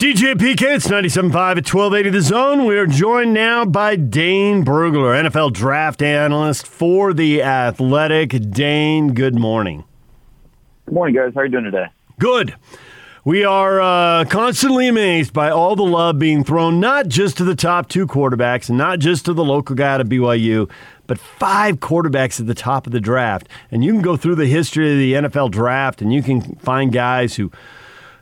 [0.00, 2.64] DJ PK, it's 97.5 at 1280 The Zone.
[2.64, 8.50] We are joined now by Dane Brugler, NFL draft analyst for The Athletic.
[8.50, 9.84] Dane, good morning.
[10.86, 11.34] Good morning, guys.
[11.34, 11.88] How are you doing today?
[12.18, 12.54] Good.
[13.26, 17.54] We are uh, constantly amazed by all the love being thrown, not just to the
[17.54, 20.70] top two quarterbacks and not just to the local guy at BYU,
[21.08, 23.50] but five quarterbacks at the top of the draft.
[23.70, 26.90] And you can go through the history of the NFL draft and you can find
[26.90, 27.52] guys who–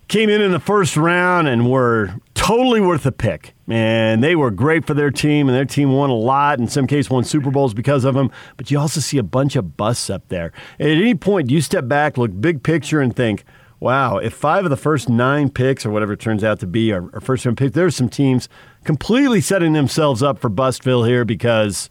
[0.09, 3.54] came in in the first round and were totally worth a pick.
[3.68, 6.58] And they were great for their team, and their team won a lot.
[6.58, 8.30] In some cases, won Super Bowls because of them.
[8.57, 10.52] But you also see a bunch of busts up there.
[10.80, 13.44] At any point, you step back, look big picture, and think,
[13.80, 16.93] wow, if five of the first nine picks, or whatever it turns out to be,
[16.93, 18.49] are, are first round picks, there's some teams
[18.85, 21.90] completely setting themselves up for Bustville here because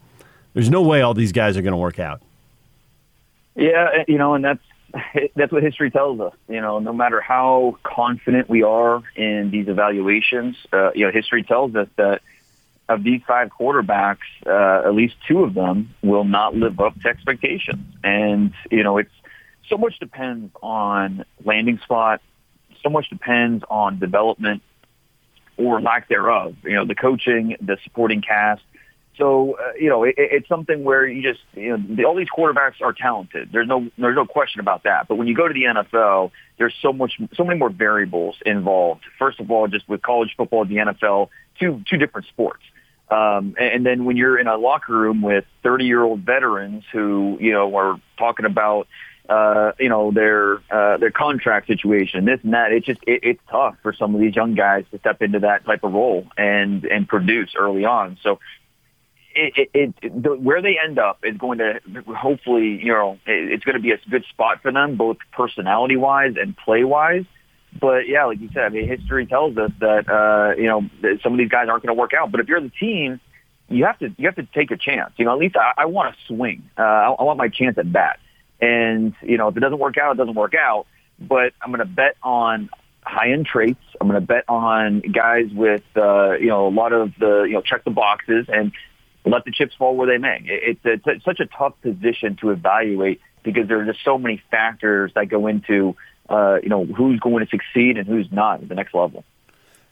[0.54, 2.24] there's no way all these guys are going to work out.
[3.56, 4.62] Yeah, you know, and that's
[5.36, 6.34] that's what history tells us.
[6.48, 11.44] You know, no matter how confident we are in these evaluations, uh, you know, history
[11.44, 12.22] tells us that
[12.90, 17.10] of these five quarterbacks, uh, at least two of them will not live up to
[17.10, 17.86] expectations.
[18.04, 19.12] And you know, it's
[19.70, 22.22] so much depends on landing spot,
[22.82, 24.62] so much depends on development
[25.58, 26.56] or lack thereof.
[26.64, 28.62] You know, the coaching, the supporting cast.
[29.18, 32.30] So uh, you know, it, it's something where you just you know the, all these
[32.30, 33.50] quarterbacks are talented.
[33.52, 35.08] There's no there's no question about that.
[35.08, 39.04] But when you go to the NFL, there's so much so many more variables involved.
[39.18, 41.30] First of all, just with college football, the NFL,
[41.60, 42.64] two two different sports.
[43.10, 47.38] Um, and then when you're in a locker room with 30 year old veterans who
[47.40, 48.88] you know are talking about
[49.30, 52.72] uh, you know their uh, their contract situation, this and that.
[52.72, 55.66] It's just it, it's tough for some of these young guys to step into that
[55.66, 58.18] type of role and and produce early on.
[58.22, 58.40] So
[59.38, 61.80] it, it, it the, where they end up is going to
[62.16, 65.96] hopefully, you know, it, it's going to be a good spot for them, both personality
[65.96, 67.26] wise and play wise.
[67.80, 71.20] But yeah, like you said, I mean, history tells us that uh, you know that
[71.22, 72.32] some of these guys aren't going to work out.
[72.32, 73.20] But if you're the team,
[73.70, 75.12] you have to you have to take a chance.
[75.18, 76.70] You know, at least I, I want to swing.
[76.78, 78.20] Uh, I, I want my chance at bat.
[78.60, 80.88] And you know, if it doesn't work out, it doesn't work out.
[81.20, 82.70] But I'm going to bet on
[83.04, 83.84] high end traits.
[84.00, 87.54] I'm going to bet on guys with uh, you know a lot of the you
[87.54, 88.72] know check the boxes and
[89.30, 90.42] let the chips fall where they may.
[90.46, 94.42] It's, it's, it's such a tough position to evaluate because there are just so many
[94.52, 95.96] factors that go into,
[96.30, 99.24] uh, you know, who's going to succeed and who's not at the next level.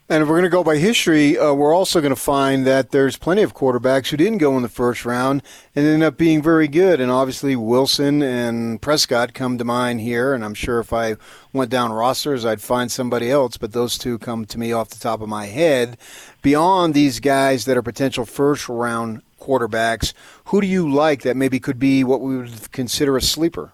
[0.07, 2.91] And if we're going to go by history, uh, we're also going to find that
[2.91, 5.41] there's plenty of quarterbacks who didn't go in the first round
[5.75, 7.01] and ended up being very good.
[7.01, 10.35] And obviously, Wilson and Prescott come to mind here.
[10.35, 11.15] And I'm sure if I
[11.53, 13.57] went down rosters, I'd find somebody else.
[13.57, 15.97] But those two come to me off the top of my head.
[16.43, 20.13] Beyond these guys that are potential first round quarterbacks,
[20.45, 23.71] who do you like that maybe could be what we would consider a sleeper?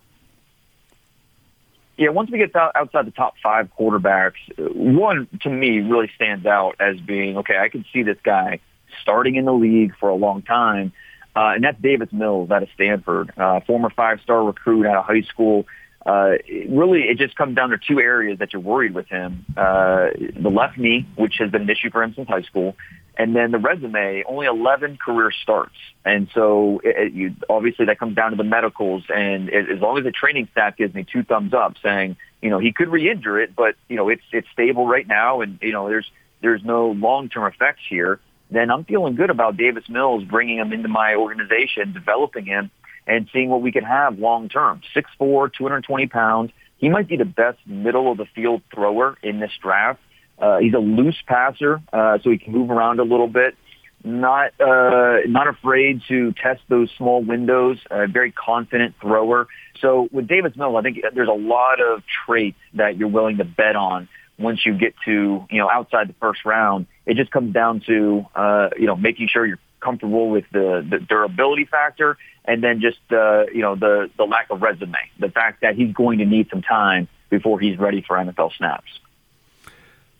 [1.97, 6.75] Yeah, once we get outside the top five quarterbacks, one to me really stands out
[6.79, 7.57] as being okay.
[7.57, 8.59] I can see this guy
[9.01, 10.93] starting in the league for a long time,
[11.35, 15.21] uh, and that's Davis Mills out of Stanford, uh, former five-star recruit out of high
[15.21, 15.67] school.
[16.05, 16.33] Uh,
[16.69, 20.49] really, it just comes down to two areas that you're worried with him: uh, the
[20.49, 22.75] left knee, which has been an issue for him since high school,
[23.17, 25.75] and then the resume, only 11 career starts.
[26.05, 29.03] And so it, it, you, obviously that comes down to the medicals.
[29.13, 32.49] And it, as long as the training staff gives me two thumbs up saying, you
[32.49, 35.41] know, he could re-injure it, but, you know, it's, it's stable right now.
[35.41, 36.09] And, you know, there's,
[36.41, 38.19] there's no long-term effects here.
[38.49, 42.71] Then I'm feeling good about Davis Mills bringing him into my organization, developing him
[43.07, 44.81] and seeing what we can have long-term.
[44.95, 46.51] 6'4", 220 pounds.
[46.77, 49.99] He might be the best middle of the field thrower in this draft
[50.41, 53.55] uh, he's a loose passer, uh, so he can move around a little bit.
[54.03, 57.77] Not uh, not afraid to test those small windows.
[57.91, 59.47] A very confident thrower.
[59.79, 63.45] So with Davis Mills, I think there's a lot of traits that you're willing to
[63.45, 64.09] bet on
[64.39, 66.87] once you get to you know outside the first round.
[67.05, 70.99] It just comes down to uh, you know making sure you're comfortable with the, the
[70.99, 75.61] durability factor, and then just uh, you know the the lack of resume, the fact
[75.61, 78.99] that he's going to need some time before he's ready for NFL snaps.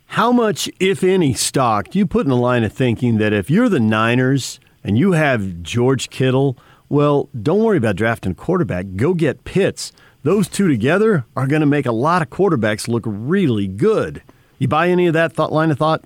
[0.07, 3.49] How much, if any, stock do you put in the line of thinking that if
[3.49, 6.57] you're the Niners and you have George Kittle,
[6.89, 8.87] well, don't worry about drafting a quarterback.
[8.97, 9.93] Go get Pitts.
[10.23, 14.21] Those two together are going to make a lot of quarterbacks look really good.
[14.59, 16.03] You buy any of that thought line of thought?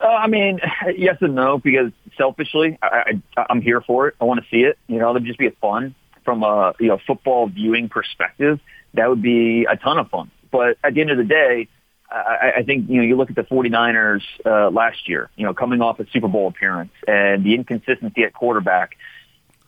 [0.00, 0.60] Uh, I mean,
[0.96, 4.16] yes and no, because selfishly, I, I, I'm here for it.
[4.20, 4.78] I want to see it.
[4.86, 5.94] You know, it'd just be fun
[6.24, 8.60] from a you know football viewing perspective.
[8.94, 10.30] That would be a ton of fun.
[10.50, 11.68] But at the end of the day,
[12.10, 15.52] I, I think, you know, you look at the 49ers uh, last year, you know,
[15.52, 18.96] coming off a Super Bowl appearance and the inconsistency at quarterback,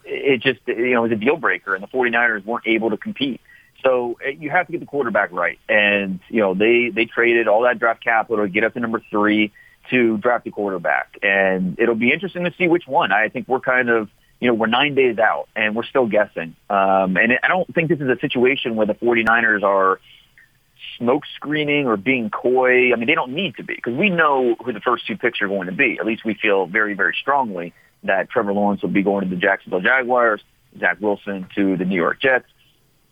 [0.05, 3.41] it just, you know, was a deal breaker and the 49ers weren't able to compete.
[3.85, 5.59] So eh, you have to get the quarterback right.
[5.69, 9.03] And, you know, they, they traded all that draft capital to get up to number
[9.11, 9.53] three
[9.91, 11.19] to draft a quarterback.
[11.23, 13.13] And it'll be interesting to see which one.
[13.13, 14.09] I think we're kind of,
[14.41, 16.57] you know, we're nine days out and we're still guessing.
[16.69, 20.01] Um, and I don't think this is a situation where the 49ers are
[20.99, 22.93] smoke screening or being coy.
[22.93, 25.41] I mean, they don't need to be because we know who the first two picks
[25.43, 25.99] are going to be.
[25.99, 27.73] At least we feel very, very strongly
[28.05, 30.41] that Trevor Lawrence will be going to the Jacksonville Jaguars,
[30.79, 32.47] Zach Wilson to the New York Jets.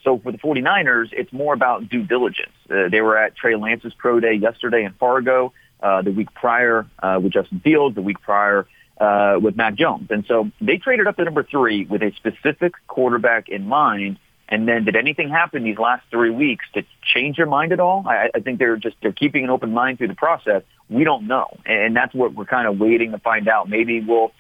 [0.04, 2.52] So for the 49ers, it's more about due diligence.
[2.70, 5.52] Uh, they were at Trey Lance's pro day yesterday in Fargo,
[5.82, 8.66] uh, the week prior uh, with Justin Fields, the week prior
[9.00, 10.08] uh, with Mac Jones.
[10.10, 14.18] And so they traded up to number three with a specific quarterback in mind.
[14.48, 16.82] And then did anything happen these last three weeks to
[17.14, 18.04] change their mind at all?
[18.06, 20.62] I, I think they're just, they're keeping an open mind through the process.
[20.88, 21.58] We don't know.
[21.66, 23.68] And that's what we're kind of waiting to find out.
[23.68, 24.32] Maybe we'll,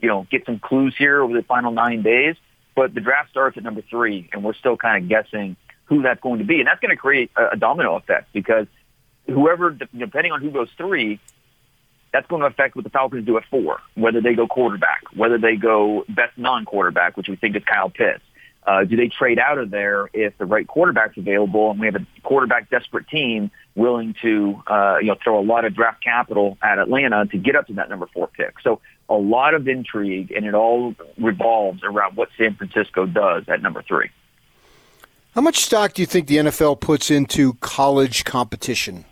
[0.00, 2.36] you know, get some clues here over the final nine days.
[2.76, 5.56] But the draft starts at number three, and we're still kind of guessing
[5.86, 6.60] who that's going to be.
[6.60, 8.68] And that's going to create a, a domino effect because
[9.28, 11.20] whoever, depending on who goes three,
[12.12, 15.38] that's going to affect what the Falcons do at four, whether they go quarterback, whether
[15.38, 18.22] they go best non-quarterback, which we think is Kyle Pitts.
[18.66, 21.94] Uh, do they trade out of there if the right quarterback's available and we have
[21.94, 26.58] a quarterback desperate team willing to, uh, you know, throw a lot of draft capital
[26.60, 28.56] at Atlanta to get up to that number four pick?
[28.62, 33.62] So a lot of intrigue and it all revolves around what San Francisco does at
[33.62, 34.10] number three.
[35.34, 39.06] How much stock do you think the NFL puts into college competition?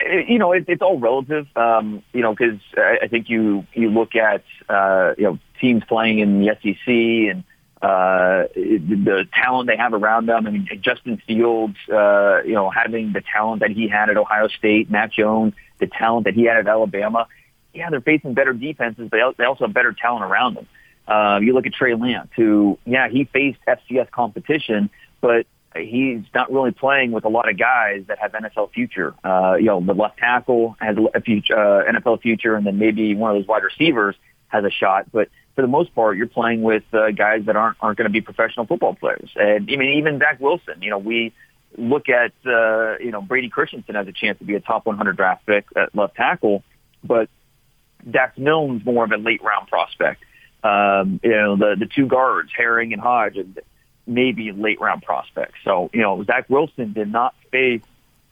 [0.00, 1.46] You know, it, it's all relative.
[1.56, 5.82] Um, you know, because I, I think you you look at uh, you know teams
[5.88, 7.44] playing in the SEC and
[7.82, 10.46] uh, the talent they have around them.
[10.46, 14.48] I mean, Justin Fields, uh, you know, having the talent that he had at Ohio
[14.48, 17.26] State, Mac Jones, the talent that he had at Alabama.
[17.72, 20.66] Yeah, they're facing better defenses, but they also have better talent around them.
[21.06, 25.46] Uh, you look at Trey Lance, who, yeah, he faced FCS competition, but
[25.76, 29.14] he's not really playing with a lot of guys that have NFL future.
[29.22, 33.14] Uh, you know, the left tackle has a future, uh, NFL future, and then maybe
[33.14, 34.16] one of those wide receivers
[34.48, 35.10] has a shot.
[35.12, 38.12] But for the most part, you're playing with uh, guys that aren't aren't going to
[38.12, 39.30] be professional football players.
[39.36, 40.82] And I mean, even Zach Wilson.
[40.82, 41.32] You know, we
[41.76, 45.16] look at uh, you know Brady Christensen has a chance to be a top 100
[45.16, 46.64] draft pick at left tackle,
[47.04, 47.28] but
[48.08, 50.24] Dax Milne's more of a late round prospect.
[50.64, 53.58] Um, you know, the the two guards, Herring and Hodge, and
[54.10, 55.58] maybe late round prospects.
[55.64, 57.82] So, you know, Zach Wilson did not face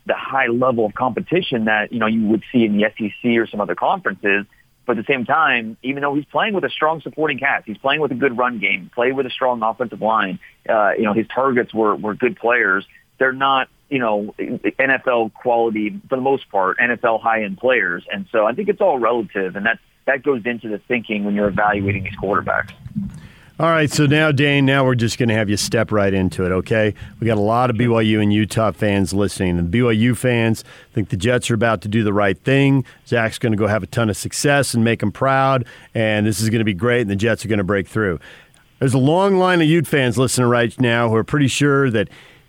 [0.07, 3.47] the high level of competition that, you know, you would see in the SEC or
[3.47, 4.47] some other conferences.
[4.87, 7.77] But at the same time, even though he's playing with a strong supporting cast, he's
[7.77, 10.39] playing with a good run game, played with a strong offensive line.
[10.67, 12.87] Uh, you know, his targets were, were good players.
[13.19, 18.05] They're not, you know, NFL quality for the most part, NFL high end players.
[18.11, 19.57] And so I think it's all relative.
[19.57, 22.73] And that, that goes into the thinking when you're evaluating these quarterbacks.
[23.61, 26.47] All right, so now, Dane, now we're just going to have you step right into
[26.47, 26.95] it, okay?
[27.19, 29.59] We got a lot of BYU and Utah fans listening.
[29.59, 30.63] And BYU fans
[30.93, 32.85] think the Jets are about to do the right thing.
[33.09, 36.41] Zach's going to go have a ton of success and make them proud, and this
[36.41, 38.21] is going to be great, and the Jets are going to break through.
[38.79, 42.09] There's a long line of Ute fans listening right now who are pretty sure that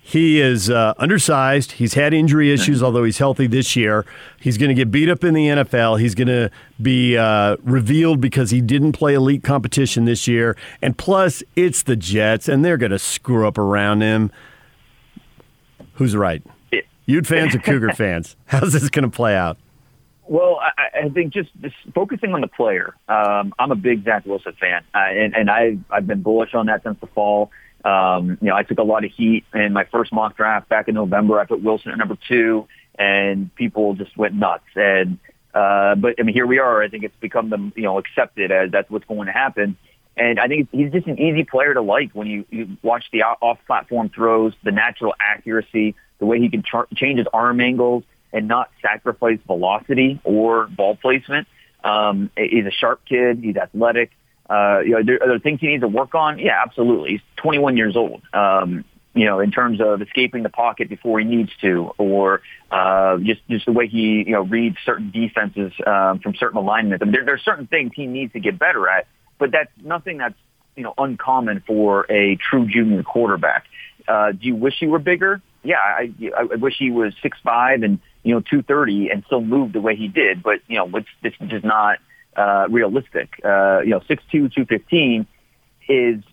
[0.10, 1.74] he is uh, undersized.
[1.74, 4.08] He's had injury issues, although he's healthy this year.
[4.40, 6.00] He's going to get beat up in the NFL.
[6.00, 6.50] He's going to
[6.82, 10.58] be uh, revealed because he didn't play elite competition this year.
[10.82, 14.32] And plus, it's the Jets, and they're going to screw up around him.
[15.94, 16.42] Who's right?
[17.06, 18.36] Ute fans or Cougar fans?
[18.48, 19.60] How's this going to play out?
[20.24, 22.96] Well, I, I think just, just focusing on the player.
[23.08, 26.66] Um, I'm a big Zach Wilson fan, uh, and, and I've, I've been bullish on
[26.66, 27.52] that since the fall.
[27.86, 30.88] Um, you know, I took a lot of heat in my first mock draft back
[30.88, 31.40] in November.
[31.40, 32.68] I put Wilson at number two,
[32.98, 34.66] and people just went nuts.
[34.76, 35.20] And
[35.54, 36.84] uh, but I mean, here we are.
[36.84, 39.78] I think it's become the you know accepted as that's what's going to happen.
[40.18, 43.24] And I think he's just an easy player to like when you, you watch the
[43.24, 48.48] off-platform throws, the natural accuracy, the way he can char- change his arm angles and
[48.48, 51.48] not sacrifice velocity or ball placement.
[51.86, 53.40] Um, he's a sharp kid.
[53.42, 54.12] He's athletic.
[54.50, 56.40] Uh, you know, there, are there things he needs to work on?
[56.40, 57.12] Yeah, absolutely.
[57.12, 58.22] He's 21 years old.
[58.34, 62.42] Um, you know, in terms of escaping the pocket before he needs to, or
[62.72, 67.02] uh, just just the way he you know reads certain defenses um, from certain alignments.
[67.02, 69.08] I mean, there, there are certain things he needs to get better at,
[69.40, 70.36] but that's nothing that's
[70.76, 73.66] you know uncommon for a true junior quarterback.
[74.08, 75.42] Uh, do you wish he were bigger?
[75.64, 79.42] Yeah, I, I wish he was six five and you know two thirty and still
[79.42, 80.44] moved the way he did.
[80.44, 81.98] But you know, it's, it's just not
[82.36, 83.40] uh, realistic.
[83.44, 85.28] Uh, you know, 6'2", 215
[85.88, 86.24] is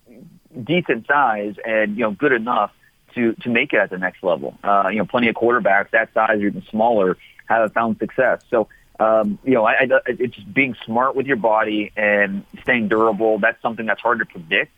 [0.64, 2.72] decent size and, you know, good enough
[3.14, 4.58] to, to make it at the next level.
[4.62, 8.42] Uh, you know, plenty of quarterbacks that size or even smaller have found success.
[8.50, 12.88] So, um, you know, I, I, it's just being smart with your body and staying
[12.88, 13.38] durable.
[13.38, 14.72] That's something that's hard to predict.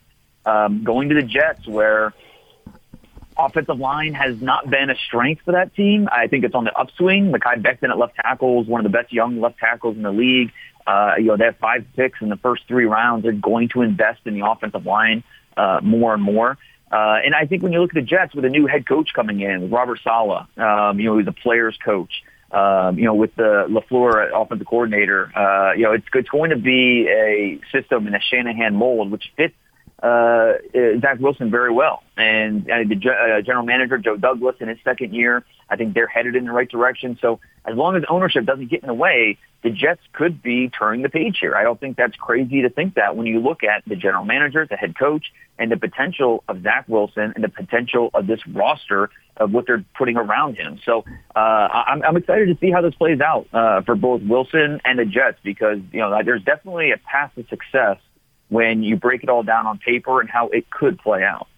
[0.47, 2.15] Um, going to the Jets where,
[3.39, 6.09] offensive line has not been a strength for that team.
[6.11, 7.33] I think it's on the upswing.
[7.33, 10.11] Mekhi Becton at left tackle is one of the best young left tackles in the
[10.11, 10.51] league.
[10.89, 13.23] Uh, you know, they have five picks in the first three rounds.
[13.23, 15.23] They're going to invest in the offensive line
[15.55, 16.57] uh, more and more.
[16.91, 19.11] Uh, and I think when you look at the Jets with a new head coach
[19.15, 22.23] coming in, Robert Saleh, um, you know, he's a player's coach.
[22.51, 26.57] Um, you know, with the Lafleur offensive coordinator, uh, you know, it's it's going to
[26.57, 29.55] be a system in a Shanahan mold which fits
[30.03, 30.55] uh, uh,
[31.03, 32.03] Zach Wilson very well.
[32.17, 36.07] And uh, the uh, general manager, Joe Douglas, in his second year, I think they're
[36.07, 37.19] headed in the right direction.
[37.21, 41.03] So as long as ownership doesn't get in the way, the Jets could be turning
[41.03, 41.57] the page here.
[41.57, 44.67] I don't think that's crazy to think that when you look at the general manager,
[44.69, 45.27] the head coach,
[45.59, 49.85] and the potential of Zach Wilson and the potential of this roster of what they're
[49.97, 50.79] putting around him.
[50.85, 54.81] So uh, I'm, I'm excited to see how this plays out uh, for both Wilson
[54.85, 57.99] and the Jets because you know there's definitely a path to success
[58.49, 61.49] when you break it all down on paper and how it could play out.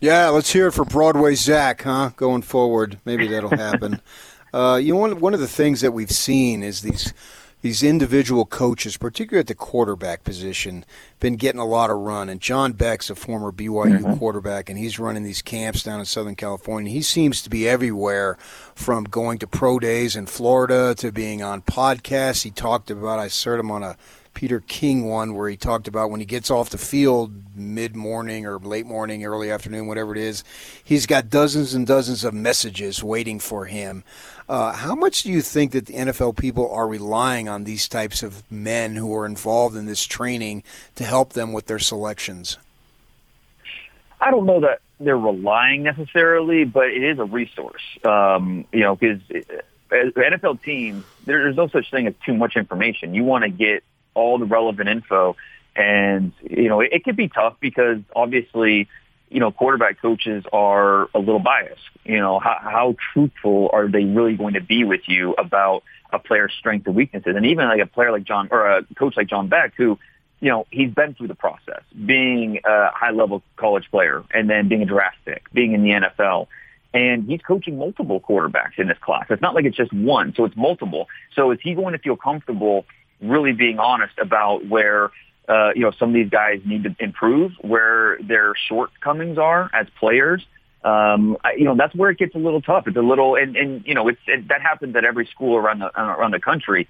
[0.00, 2.10] Yeah, let's hear it for Broadway Zach, huh?
[2.16, 4.00] Going forward, maybe that'll happen.
[4.52, 7.12] uh, you know, one one of the things that we've seen is these
[7.62, 10.84] these individual coaches, particularly at the quarterback position,
[11.18, 12.28] been getting a lot of run.
[12.28, 14.18] And John Beck's a former BYU mm-hmm.
[14.18, 16.92] quarterback, and he's running these camps down in Southern California.
[16.92, 18.36] He seems to be everywhere,
[18.74, 22.42] from going to pro days in Florida to being on podcasts.
[22.42, 23.96] He talked about I heard him on a
[24.36, 28.44] Peter King one where he talked about when he gets off the field mid morning
[28.44, 30.44] or late morning, early afternoon, whatever it is,
[30.84, 34.04] he's got dozens and dozens of messages waiting for him.
[34.46, 38.22] Uh, how much do you think that the NFL people are relying on these types
[38.22, 40.62] of men who are involved in this training
[40.96, 42.58] to help them with their selections?
[44.20, 47.82] I don't know that they're relying necessarily, but it is a resource.
[48.04, 53.14] Um, you know, because the NFL teams, there's no such thing as too much information.
[53.14, 53.82] You want to get
[54.16, 55.36] all the relevant info.
[55.76, 58.88] And, you know, it, it could be tough because obviously,
[59.28, 61.80] you know, quarterback coaches are a little biased.
[62.04, 65.82] You know, how, how truthful are they really going to be with you about
[66.12, 67.34] a player's strengths and weaknesses?
[67.36, 69.98] And even like a player like John or a coach like John Beck, who,
[70.40, 74.68] you know, he's been through the process, being a high level college player and then
[74.68, 76.46] being a draft pick, being in the NFL.
[76.94, 79.26] And he's coaching multiple quarterbacks in this class.
[79.28, 81.08] It's not like it's just one, so it's multiple.
[81.34, 82.86] So is he going to feel comfortable
[83.20, 85.10] really being honest about where
[85.48, 89.86] uh, you know some of these guys need to improve, where their shortcomings are as
[89.98, 90.44] players.
[90.84, 92.86] Um, I, you know that's where it gets a little tough.
[92.86, 95.80] It's a little, and, and you know it's it, that happens at every school around
[95.80, 96.88] the around the country.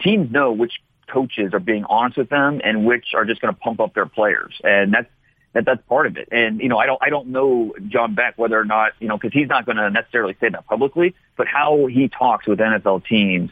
[0.00, 0.72] Teams know which
[1.08, 4.06] coaches are being honest with them and which are just going to pump up their
[4.06, 5.08] players, and that's
[5.52, 6.28] that that's part of it.
[6.32, 9.16] And you know, I don't I don't know John Beck whether or not you know
[9.16, 13.06] because he's not going to necessarily say that publicly, but how he talks with NFL
[13.06, 13.50] teams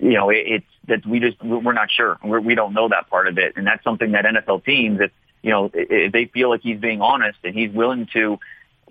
[0.00, 2.18] you know, it, it's that we just we're not sure.
[2.22, 5.10] We're, we don't know that part of it, and that's something that NFL teams, if
[5.42, 8.38] you know, if they feel like he's being honest and he's willing to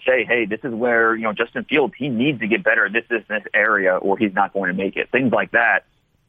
[0.05, 2.93] say, hey, this is where you know Justin Fields he needs to get better at
[2.93, 5.11] this this this area, or he's not going to make it.
[5.11, 5.85] Things like that.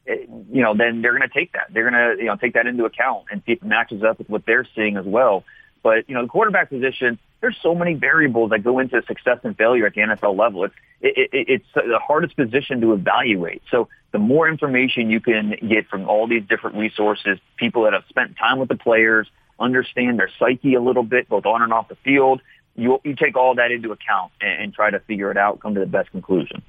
[0.06, 1.68] It, you know, then they're going to take that.
[1.72, 4.18] They're going to, you know, take that into account and see if it matches up
[4.18, 5.44] with what they're seeing as well.
[5.82, 9.56] But, you know, the quarterback position, there's so many variables that go into success and
[9.56, 10.64] failure at the NFL level.
[10.64, 13.62] It's, it, it, it's the hardest position to evaluate.
[13.70, 18.04] So the more information you can get from all these different resources, people that have
[18.08, 19.26] spent time with the players,
[19.58, 22.40] understand their psyche a little bit, both on and off the field,
[22.76, 25.74] you, you take all that into account and, and try to figure it out, come
[25.74, 26.62] to the best conclusion.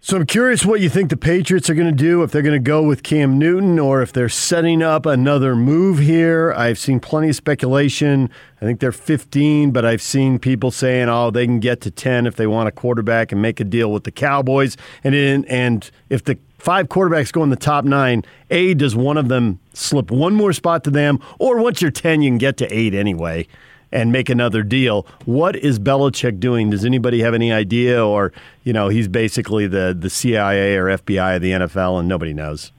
[0.00, 2.54] So I'm curious what you think the Patriots are going to do if they're going
[2.54, 6.54] to go with Cam Newton or if they're setting up another move here.
[6.56, 8.30] I've seen plenty of speculation.
[8.62, 12.28] I think they're 15, but I've seen people saying, "Oh, they can get to 10
[12.28, 15.90] if they want a quarterback and make a deal with the Cowboys." And in, and
[16.08, 20.12] if the five quarterbacks go in the top 9, A does one of them slip
[20.12, 23.46] one more spot to them or once you're 10 you can get to 8 anyway
[23.92, 25.06] and make another deal.
[25.24, 26.70] What is Belichick doing?
[26.70, 28.04] Does anybody have any idea?
[28.04, 28.32] Or,
[28.64, 32.72] you know, he's basically the, the CIA or FBI of the NFL and nobody knows.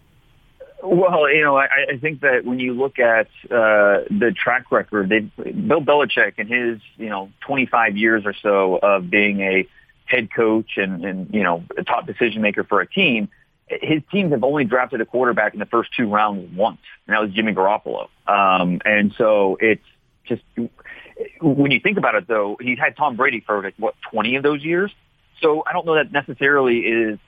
[0.82, 5.10] Well, you know, I, I think that when you look at uh, the track record,
[5.10, 9.68] they, Bill Belichick and his, you know, 25 years or so of being a
[10.06, 13.30] head coach and, and you know, a top decision maker for a team,
[13.68, 17.22] his teams have only drafted a quarterback in the first two rounds once, and that
[17.22, 18.08] was Jimmy Garoppolo.
[18.28, 19.86] Um, and so it's
[20.26, 20.42] just
[21.42, 24.44] when you think about it, though, he's had Tom Brady for like, what 20 of
[24.44, 24.92] those years.
[25.42, 27.20] So I don't know that necessarily is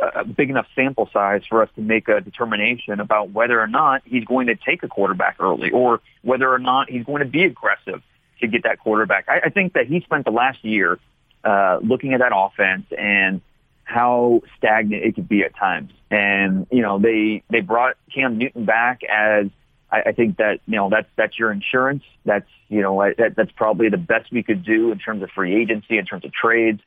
[0.00, 4.02] a big enough sample size for us to make a determination about whether or not
[4.04, 7.44] he's going to take a quarterback early or whether or not he's going to be
[7.44, 8.02] aggressive
[8.40, 9.26] to get that quarterback.
[9.28, 10.98] I, I think that he spent the last year
[11.44, 13.42] uh, looking at that offense and
[13.84, 15.92] how stagnant it could be at times.
[16.10, 19.46] And, you know, they, they brought Cam Newton back as
[19.92, 22.02] I, I think that you know that's that's your insurance.
[22.24, 25.60] That's you know that, that's probably the best we could do in terms of free
[25.60, 26.80] agency, in terms of trades.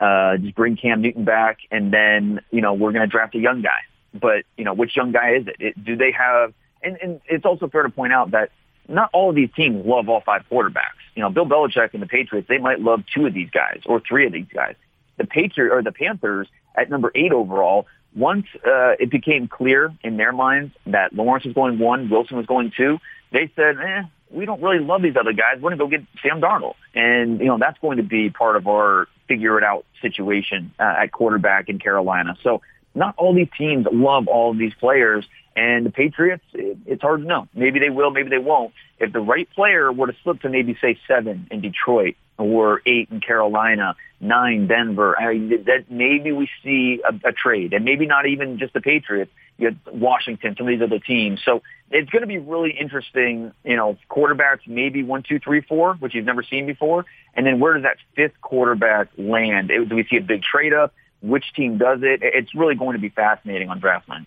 [0.00, 3.38] Uh, just bring Cam Newton back, and then you know we're going to draft a
[3.38, 3.80] young guy.
[4.14, 5.56] But you know which young guy is it?
[5.58, 6.52] it do they have?
[6.82, 8.50] And, and it's also fair to point out that
[8.88, 11.02] not all of these teams love all five quarterbacks.
[11.14, 14.00] You know, Bill Belichick and the Patriots, they might love two of these guys or
[14.00, 14.76] three of these guys.
[15.16, 16.46] The Patriot or the Panthers
[16.76, 17.86] at number eight overall,
[18.18, 22.46] once uh, it became clear in their minds that Lawrence was going one, Wilson was
[22.46, 22.98] going two,
[23.32, 25.56] they said, eh, we don't really love these other guys.
[25.56, 26.74] We're going to go get Sam Darnold.
[26.94, 30.94] And, you know, that's going to be part of our figure it out situation uh,
[31.02, 32.36] at quarterback in Carolina.
[32.42, 32.62] So
[32.94, 35.26] not all these teams love all of these players.
[35.54, 37.48] And the Patriots, it, it's hard to know.
[37.54, 38.72] Maybe they will, maybe they won't.
[38.98, 43.08] If the right player were to slip to maybe say seven in Detroit or eight
[43.10, 48.26] in Carolina, nine Denver, I that maybe we see a, a trade, and maybe not
[48.26, 49.30] even just the Patriots.
[49.58, 51.40] You have Washington, some of these other teams.
[51.44, 53.52] So it's going to be really interesting.
[53.64, 57.04] You know, quarterbacks maybe one, two, three, four, which you've never seen before,
[57.34, 59.68] and then where does that fifth quarterback land?
[59.68, 60.94] Do we see a big trade up?
[61.20, 62.20] Which team does it?
[62.22, 64.26] It's really going to be fascinating on draft night.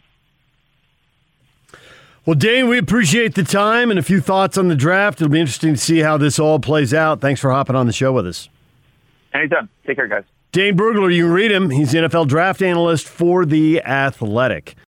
[2.23, 5.19] Well, Dane, we appreciate the time and a few thoughts on the draft.
[5.19, 7.19] It'll be interesting to see how this all plays out.
[7.19, 8.47] Thanks for hopping on the show with us.
[9.33, 9.69] Anytime.
[9.87, 10.23] Take care, guys.
[10.51, 11.69] Dane Brugler, you can read him.
[11.71, 14.75] He's the NFL draft analyst for The Athletic.